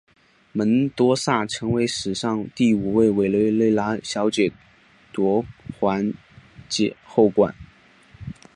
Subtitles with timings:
[0.51, 4.51] 门多萨成为了史上第五位委内瑞拉小姐
[5.13, 5.45] 夺
[5.79, 6.11] 环
[6.67, 7.53] 姐后冠。